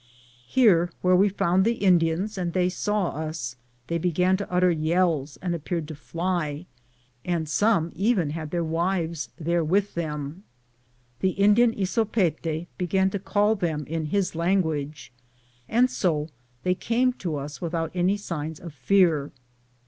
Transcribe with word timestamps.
Here 0.47 0.91
where 1.03 1.15
we 1.15 1.29
found 1.29 1.63
the 1.63 1.75
Indians 1.75 2.35
and 2.35 2.53
they 2.53 2.69
saw 2.69 3.09
us, 3.09 3.55
they 3.85 3.99
began 3.99 4.35
to 4.37 4.51
utter 4.51 4.71
yells 4.71 5.37
and 5.43 5.53
appeared 5.53 5.87
to 5.89 5.93
fly, 5.95 6.65
and 7.23 7.47
some 7.47 7.91
even 7.93 8.31
had 8.31 8.49
their 8.49 8.63
wives 8.63 9.29
there 9.39 9.63
with 9.63 9.93
them. 9.93 10.43
The 11.19 11.33
Indian 11.39 11.71
Isopete 11.75 12.65
began 12.79 13.11
to 13.11 13.19
call 13.19 13.53
them 13.53 13.85
in 13.85 14.05
his 14.05 14.33
language, 14.33 15.13
and 15.69 15.87
so 15.87 16.29
they 16.63 16.73
came 16.73 17.13
to 17.21 17.35
us 17.35 17.61
without 17.61 17.91
any 17.93 18.17
signs 18.17 18.59
of 18.59 18.73
fear. 18.73 19.31